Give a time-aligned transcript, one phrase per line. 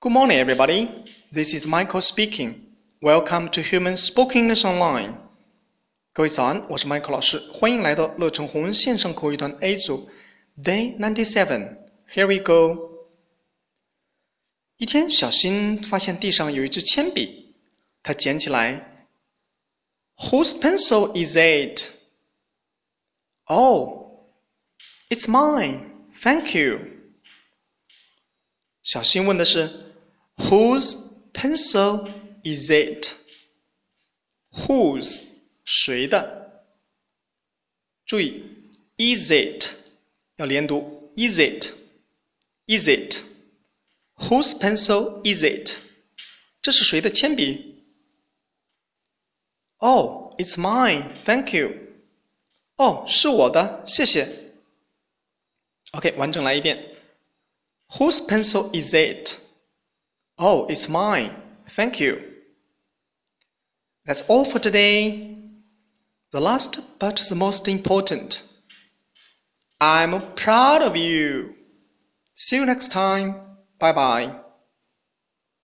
[0.00, 0.88] Good morning, everybody.
[1.32, 2.66] This is Michael speaking.
[3.00, 5.14] Welcome to Human Spoken English Online.
[6.12, 10.10] 各位早安，我是 Michael 老师，欢迎来到乐成红线上口语团 A 组
[10.62, 11.78] Day Ninety Seven.
[12.08, 13.08] Here we go.
[14.76, 17.54] 一天，小新发现地上有一支铅笔，
[18.02, 19.08] 他捡起来。
[20.16, 21.90] Whose pencil is it?
[23.46, 24.26] Oh,
[25.08, 25.92] it's mine.
[26.20, 26.80] Thank you.
[28.82, 29.80] 小新问的是。
[30.38, 32.08] Whose pencil
[32.42, 33.14] is it?
[34.66, 35.22] Whose
[35.64, 36.62] 谁的？
[38.06, 38.42] 注意，
[38.98, 39.70] is it
[40.36, 41.72] 要连读，is it?
[42.66, 43.22] Is it?
[44.16, 45.78] Whose pencil is it?
[46.62, 47.82] 这是谁的铅笔？
[49.78, 51.14] Oh, it's mine.
[51.24, 51.72] Thank you.
[52.76, 54.52] 哦，是我的，谢谢。
[55.92, 56.96] OK，完整来一遍。
[57.88, 59.38] Whose pencil is it?
[60.39, 61.31] Oh, it's mine.
[61.69, 62.23] Thank you.
[64.05, 65.37] That's all for today.
[66.31, 68.43] The last but the most important.
[69.81, 71.55] I'm proud of you.
[72.33, 73.35] See you next time.
[73.79, 74.35] Bye bye.